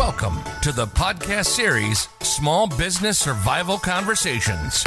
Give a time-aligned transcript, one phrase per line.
[0.00, 4.82] Welcome to the podcast series Small Business Survival Conversations.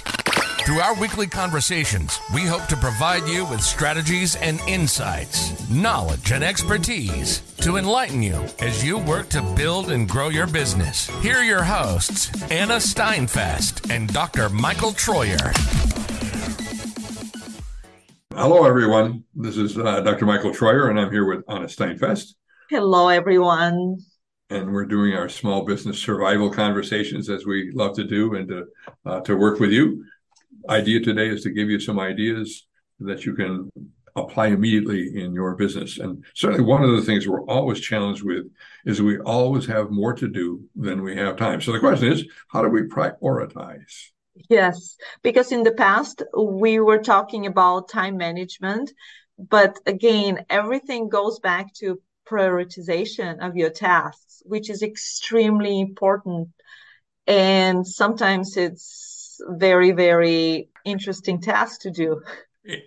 [0.65, 6.43] Through our weekly conversations, we hope to provide you with strategies and insights, knowledge and
[6.43, 11.05] expertise to enlighten you as you work to build and grow your business.
[11.21, 14.49] Here are your hosts, Anna Steinfest and Dr.
[14.49, 15.53] Michael Troyer.
[18.33, 19.25] Hello, everyone.
[19.35, 20.25] This is uh, Dr.
[20.25, 22.33] Michael Troyer, and I'm here with Anna Steinfest.
[22.71, 23.99] Hello, everyone
[24.53, 28.65] and we're doing our small business survival conversations as we love to do and to
[29.05, 30.05] uh, to work with you.
[30.69, 32.67] Idea today is to give you some ideas
[32.99, 33.69] that you can
[34.15, 35.97] apply immediately in your business.
[35.97, 38.45] And certainly one of the things we're always challenged with
[38.85, 41.59] is we always have more to do than we have time.
[41.59, 44.11] So the question is, how do we prioritize?
[44.49, 48.93] Yes, because in the past we were talking about time management,
[49.37, 56.49] but again, everything goes back to prioritization of your tasks, which is extremely important.
[57.27, 62.21] And sometimes it's very, very interesting task to do.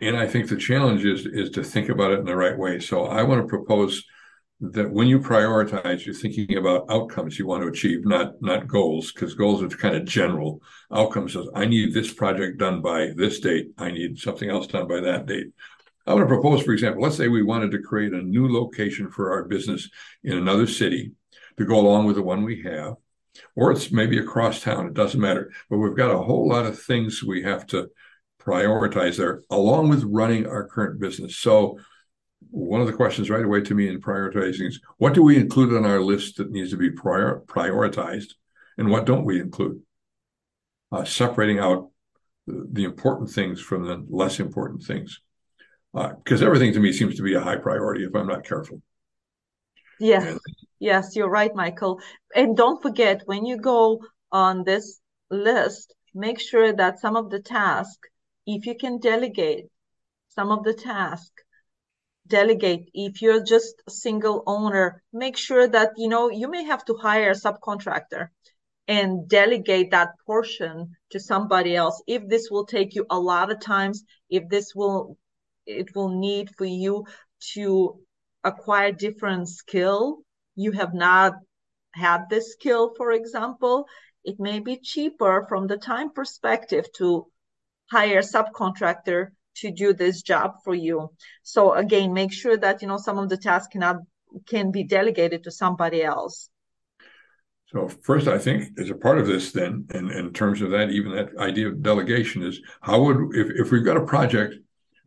[0.01, 2.78] And I think the challenge is is to think about it in the right way.
[2.81, 4.03] So I want to propose
[4.61, 9.12] that when you prioritize, you're thinking about outcomes you want to achieve, not not goals,
[9.12, 10.62] because goals are kind of general.
[10.91, 13.73] Outcomes is I need this project done by this date.
[13.77, 15.48] I need something else done by that date.
[16.07, 19.11] I want to propose, for example, let's say we wanted to create a new location
[19.11, 19.91] for our business
[20.23, 21.12] in another city
[21.57, 22.95] to go along with the one we have,
[23.57, 24.87] or it's maybe across town.
[24.87, 25.51] It doesn't matter.
[25.69, 27.91] But we've got a whole lot of things we have to
[28.41, 31.37] prioritize there, along with running our current business.
[31.37, 31.81] So,
[32.51, 35.75] one of the questions right away to me in prioritizing is what do we include
[35.77, 38.34] on our list that needs to be prior- prioritized,
[38.79, 39.83] and what don't we include?
[40.93, 41.91] Uh, separating out
[42.47, 45.21] the important things from the less important things
[45.92, 48.83] because uh, everything to me seems to be a high priority if I'm not careful.
[49.98, 50.41] Yes, and,
[50.78, 52.01] yes, you're right, Michael.
[52.34, 57.41] And don't forget when you go on this list, make sure that some of the
[57.41, 58.09] tasks,
[58.47, 59.66] if you can delegate
[60.28, 61.43] some of the tasks,
[62.27, 62.91] delegate.
[62.93, 66.94] If you're just a single owner, make sure that you know you may have to
[66.94, 68.28] hire a subcontractor
[68.88, 73.61] and delegate that portion to somebody else if this will take you a lot of
[73.61, 75.16] times if this will
[75.66, 77.04] it will need for you
[77.54, 78.00] to
[78.44, 80.19] acquire different skill.
[80.54, 81.34] You have not
[81.93, 83.87] had this skill for example.
[84.25, 87.26] It may be cheaper from the time perspective to
[87.91, 91.10] hire a subcontractor to do this job for you.
[91.43, 93.97] So again make sure that you know some of the tasks cannot
[94.47, 96.50] can be delegated to somebody else.
[97.72, 100.91] So first, I think as a part of this, then, and in terms of that,
[100.91, 104.55] even that idea of delegation is how would if, if we've got a project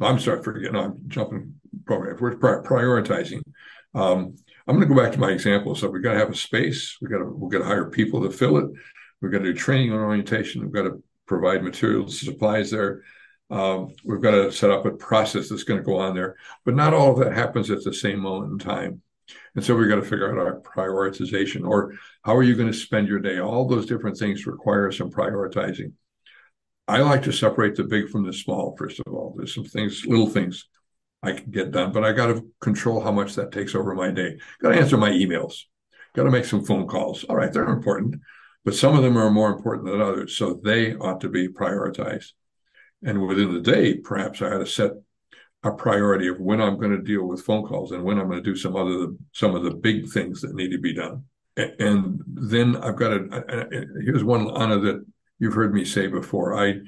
[0.01, 0.71] I'm sorry, forget.
[0.71, 1.55] No, I'm jumping
[1.85, 2.15] program.
[2.15, 3.41] If we're prioritizing,
[3.93, 4.35] um,
[4.67, 5.75] I'm going to go back to my example.
[5.75, 6.97] So we've got to have a space.
[7.01, 8.69] We got to we've got to hire people to fill it.
[9.21, 10.61] We've got to do training and orientation.
[10.61, 13.03] We've got to provide materials, supplies there.
[13.49, 16.35] Um, we've got to set up a process that's going to go on there.
[16.65, 19.01] But not all of that happens at the same moment in time.
[19.55, 21.93] And so we've got to figure out our prioritization or
[22.23, 23.39] how are you going to spend your day?
[23.39, 25.93] All those different things require some prioritizing.
[26.89, 29.35] I like to separate the big from the small, first of all.
[29.37, 30.65] There's some things, little things
[31.21, 34.09] I can get done, but I got to control how much that takes over my
[34.09, 34.39] day.
[34.59, 35.65] Got to answer my emails,
[36.15, 37.23] got to make some phone calls.
[37.25, 38.15] All right, they're important,
[38.65, 40.35] but some of them are more important than others.
[40.35, 42.31] So they ought to be prioritized.
[43.03, 44.91] And within the day, perhaps I ought to set
[45.61, 48.43] a priority of when I'm going to deal with phone calls and when I'm going
[48.43, 51.25] to do some other some of the big things that need to be done.
[51.55, 53.27] And then I've got to.
[53.31, 55.05] Uh, uh, here's one Anna that
[55.39, 56.53] you've heard me say before.
[56.53, 56.81] I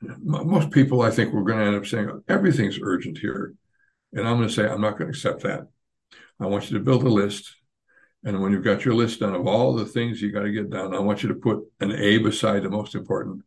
[0.00, 3.54] most people I think we're going to end up saying oh, everything's urgent here,
[4.12, 5.68] and I'm going to say I'm not going to accept that.
[6.40, 7.56] I want you to build a list,
[8.24, 10.70] and when you've got your list done of all the things you got to get
[10.70, 13.42] done, I want you to put an A beside the most important,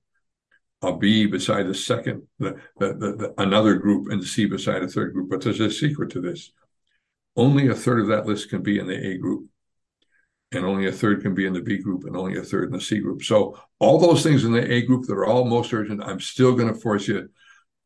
[0.81, 4.87] a B beside the second, the, the, the, the another group, and C beside a
[4.87, 5.29] third group.
[5.29, 6.51] But there's a secret to this.
[7.37, 9.50] Only a third of that list can be in the A group
[10.51, 12.71] and only a third can be in the B group and only a third in
[12.71, 13.23] the C group.
[13.23, 16.53] So all those things in the A group that are all most urgent, I'm still
[16.55, 17.29] going to force you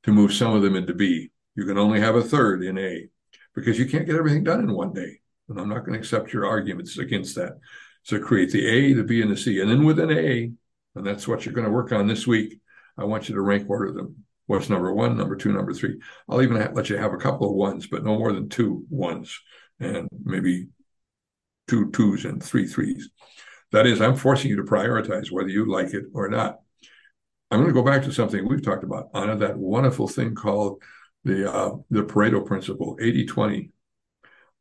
[0.04, 1.32] to move some of them into B.
[1.56, 3.08] You can only have a third in A
[3.54, 5.20] because you can't get everything done in one day.
[5.48, 7.60] And I'm not going to accept your arguments against that.
[8.04, 9.62] So create the A, the B, and the C.
[9.62, 10.52] And then within A,
[10.96, 12.60] and that's what you're going to work on this week,
[12.98, 14.26] I want you to rank order them.
[14.48, 16.00] What's number one, number two, number three?
[16.30, 19.40] I'll even let you have a couple of ones, but no more than two ones
[19.80, 20.68] and maybe
[21.68, 23.10] two twos and three threes.
[23.72, 26.60] That is, I'm forcing you to prioritize whether you like it or not.
[27.52, 30.82] I'm going to go back to something we've talked about, Anna, that wonderful thing called
[31.24, 33.72] the uh, the Pareto principle, 80-20.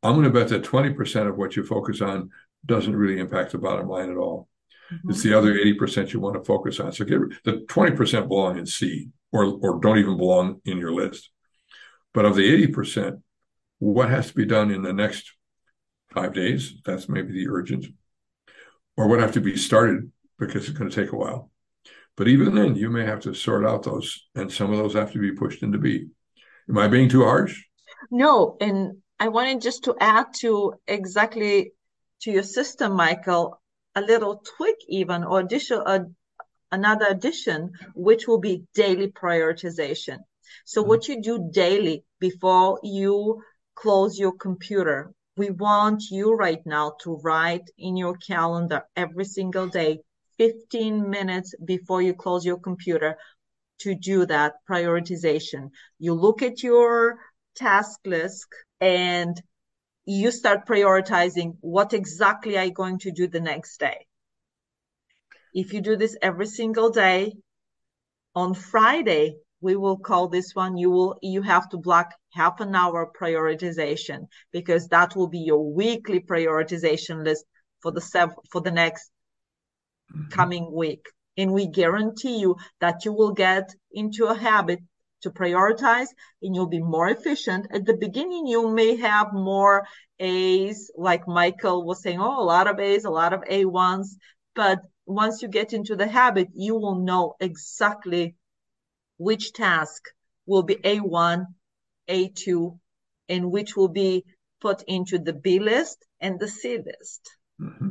[0.03, 2.29] I'm going to bet that 20% of what you focus on
[2.65, 4.49] doesn't really impact the bottom line at all.
[4.93, 5.09] Mm-hmm.
[5.09, 6.91] It's the other 80% you want to focus on.
[6.91, 11.29] So get the 20% belong in C or, or don't even belong in your list.
[12.13, 13.21] But of the 80%,
[13.79, 15.34] what has to be done in the next
[16.15, 16.73] five days?
[16.85, 17.85] That's maybe the urgent.
[18.97, 21.51] Or what have to be started because it's going to take a while.
[22.17, 25.11] But even then, you may have to sort out those, and some of those have
[25.11, 26.07] to be pushed into B.
[26.69, 27.61] Am I being too harsh?
[28.09, 31.73] No, and I wanted just to add to exactly
[32.21, 33.61] to your system, Michael,
[33.95, 35.99] a little tweak even or addition, uh,
[36.71, 40.19] another addition, which will be daily prioritization.
[40.65, 40.89] So mm-hmm.
[40.89, 43.41] what you do daily before you
[43.75, 49.67] close your computer, we want you right now to write in your calendar every single
[49.67, 49.99] day,
[50.37, 53.17] 15 minutes before you close your computer
[53.79, 55.69] to do that prioritization.
[55.99, 57.17] You look at your
[57.55, 58.47] task list
[58.79, 59.41] and
[60.05, 64.05] you start prioritizing what exactly are you going to do the next day.
[65.53, 67.33] If you do this every single day,
[68.35, 72.07] on Friday, we will call this one you will you have to block
[72.39, 74.19] half an hour prioritization
[74.51, 77.45] because that will be your weekly prioritization list
[77.81, 79.09] for the sev- for the next
[80.13, 80.29] mm-hmm.
[80.37, 81.05] coming week
[81.37, 84.79] and we guarantee you that you will get into a habit
[85.21, 86.09] to prioritize
[86.41, 87.65] and you'll be more efficient.
[87.71, 89.85] At the beginning, you may have more
[90.19, 94.09] A's, like Michael was saying, oh, a lot of A's, a lot of A1s.
[94.55, 98.35] But once you get into the habit, you will know exactly
[99.17, 100.03] which task
[100.45, 101.45] will be A1,
[102.09, 102.77] A2,
[103.29, 104.23] and which will be
[104.61, 107.29] put into the B list and the C list.
[107.61, 107.89] Mm-hmm.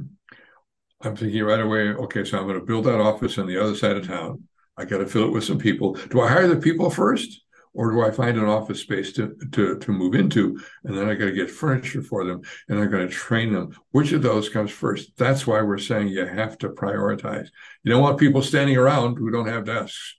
[1.03, 3.75] I'm thinking right away, okay, so I'm going to build that office on the other
[3.75, 4.45] side of town.
[4.77, 5.95] I got to fill it with some people.
[6.11, 7.41] Do I hire the people first?
[7.77, 10.61] Or do I find an office space to, to, to move into?
[10.85, 13.77] And then I got to get furniture for them and I'm going to train them.
[13.91, 15.11] Which of those comes first?
[15.17, 17.49] That's why we're saying you have to prioritize.
[17.83, 20.17] You don't want people standing around who don't have desks.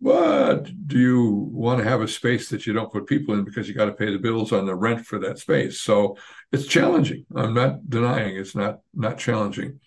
[0.00, 3.68] But do you want to have a space that you don't put people in because
[3.68, 5.80] you got to pay the bills on the rent for that space?
[5.80, 6.16] So
[6.52, 7.26] it's challenging.
[7.36, 9.80] I'm not denying it's not not challenging.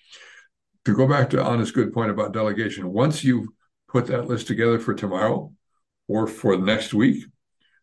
[0.85, 3.47] To go back to Anna's good point about delegation, once you've
[3.87, 5.51] put that list together for tomorrow
[6.07, 7.23] or for next week,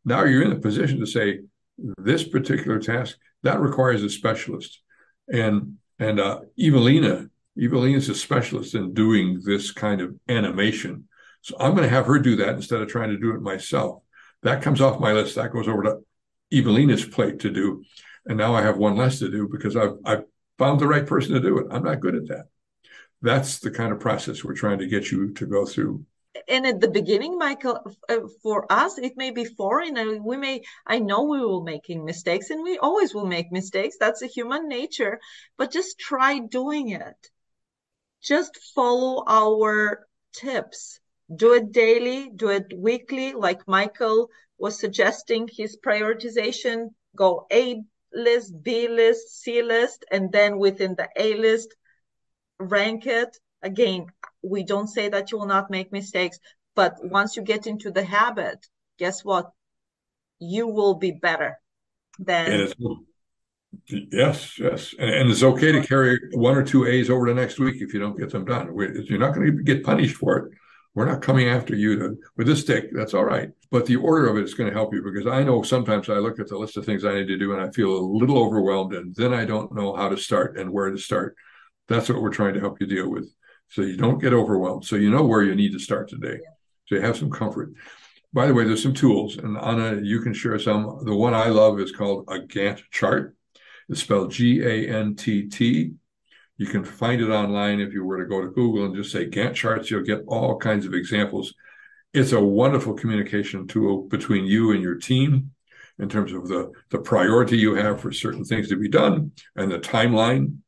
[0.04, 1.40] now you're in a position to say
[1.98, 4.82] this particular task that requires a specialist,
[5.32, 7.28] and and uh, Evelina,
[7.58, 11.08] Evelina is a specialist in doing this kind of animation.
[11.42, 14.02] So I'm going to have her do that instead of trying to do it myself.
[14.42, 15.34] That comes off my list.
[15.34, 15.98] That goes over to
[16.52, 17.84] Evelina's plate to do,
[18.26, 20.24] and now I have one less to do because I've I've
[20.58, 21.66] found the right person to do it.
[21.70, 22.46] I'm not good at that.
[23.22, 26.04] That's the kind of process we're trying to get you to go through.
[26.48, 29.96] And at the beginning michael uh, for us it may be foreign.
[29.96, 33.96] And we may i know we will making mistakes and we always will make mistakes.
[33.98, 35.20] That's a human nature.
[35.58, 37.30] But just try doing it.
[38.22, 40.99] Just follow our tips
[41.34, 44.28] do it daily do it weekly like michael
[44.58, 47.80] was suggesting his prioritization go a
[48.12, 51.74] list b list c list and then within the a list
[52.58, 53.36] rank it.
[53.62, 54.06] Again
[54.42, 56.38] we don't say that you will not make mistakes
[56.74, 58.66] but once you get into the habit
[58.98, 59.50] guess what?
[60.40, 61.58] You will be better
[62.18, 62.68] than
[63.86, 64.94] yes yes.
[64.98, 67.94] And, and, it's okay to carry one or two a's over to next week if
[67.94, 68.74] you don't get them done.
[68.74, 70.52] You're not going to get punished for it
[70.94, 74.28] we're not coming after you to, with a stick that's all right but the order
[74.28, 76.58] of it is going to help you because i know sometimes i look at the
[76.58, 79.32] list of things i need to do and i feel a little overwhelmed and then
[79.32, 81.36] i don't know how to start and where to start
[81.90, 83.28] that's what we're trying to help you deal with.
[83.68, 84.84] So you don't get overwhelmed.
[84.84, 86.38] So you know where you need to start today.
[86.86, 87.72] So you have some comfort.
[88.32, 91.00] By the way, there's some tools, and Anna, you can share some.
[91.04, 93.36] The one I love is called a Gantt chart.
[93.88, 95.94] It's spelled G A N T T.
[96.60, 99.26] You can find it online if you were to go to Google and just say
[99.26, 99.90] Gantt charts.
[99.90, 101.54] You'll get all kinds of examples.
[102.12, 105.52] It's a wonderful communication tool between you and your team
[105.98, 109.72] in terms of the, the priority you have for certain things to be done and
[109.72, 110.58] the timeline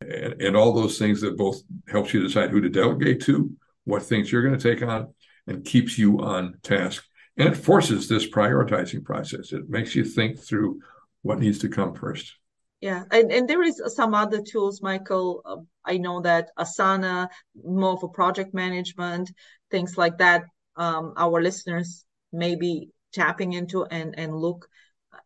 [0.00, 3.50] and, and all those things that both helps you decide who to delegate to,
[3.84, 5.12] what things you're going to take on,
[5.46, 7.04] and keeps you on task.
[7.36, 9.52] And it forces this prioritizing process.
[9.52, 10.80] It makes you think through
[11.20, 12.36] what needs to come first.
[12.82, 15.40] Yeah, and, and there is some other tools, Michael.
[15.44, 17.28] Uh, I know that Asana,
[17.64, 19.30] more for project management,
[19.70, 20.42] things like that.
[20.74, 24.66] Um, our listeners may be tapping into and and look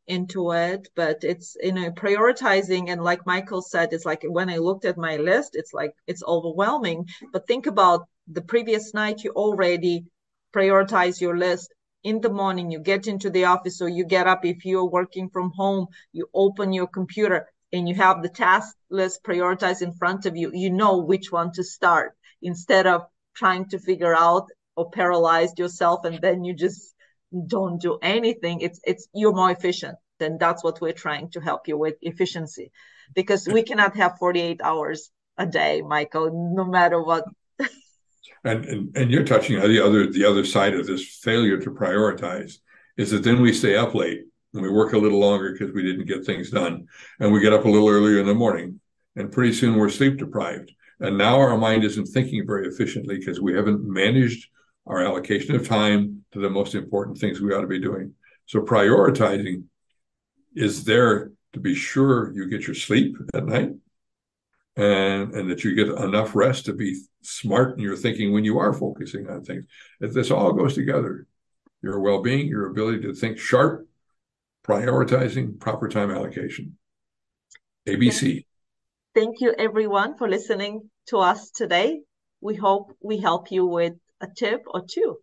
[0.08, 4.56] into it but it's you know prioritizing and like michael said it's like when i
[4.56, 9.30] looked at my list it's like it's overwhelming but think about the previous night you
[9.32, 10.04] already
[10.52, 11.72] prioritize your list
[12.10, 15.28] in the morning you get into the office or you get up if you're working
[15.34, 17.38] from home you open your computer
[17.72, 21.52] and you have the task list prioritized in front of you, you know which one
[21.52, 24.46] to start instead of trying to figure out
[24.76, 26.94] or paralyze yourself and then you just
[27.46, 28.60] don't do anything.
[28.60, 29.96] It's it's you're more efficient.
[30.20, 32.72] And that's what we're trying to help you with efficiency.
[33.14, 37.25] Because we cannot have 48 hours a day, Michael, no matter what.
[38.46, 41.70] And, and and you're touching on the other the other side of this failure to
[41.70, 42.58] prioritize
[42.96, 44.22] is that then we stay up late
[44.54, 46.86] and we work a little longer because we didn't get things done.
[47.20, 48.80] And we get up a little earlier in the morning
[49.14, 50.72] and pretty soon we're sleep deprived.
[51.00, 54.48] And now our mind isn't thinking very efficiently because we haven't managed
[54.86, 58.14] our allocation of time to the most important things we ought to be doing.
[58.46, 59.64] So prioritizing
[60.54, 63.72] is there to be sure you get your sleep at night
[64.76, 68.59] and and that you get enough rest to be smart in your thinking when you
[68.59, 69.64] are focusing on things.
[70.00, 71.26] If this all goes together
[71.83, 73.87] your well-being your ability to think sharp
[74.66, 76.76] prioritizing proper time allocation.
[77.87, 78.45] Abc
[79.14, 82.02] thank you everyone for listening to us today.
[82.42, 85.16] We hope we help you with a tip or two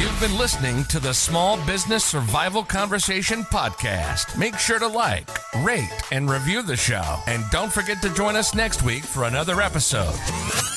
[0.00, 4.34] You've been listening to the Small Business Survival Conversation podcast.
[4.34, 5.28] Make sure to like,
[5.62, 7.18] rate, and review the show.
[7.26, 10.18] And don't forget to join us next week for another episode.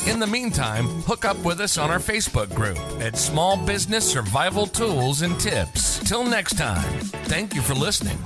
[0.05, 4.67] In the meantime, hook up with us on our Facebook group at Small Business Survival
[4.67, 5.99] Tools and Tips.
[5.99, 8.17] Till next time, thank you for listening.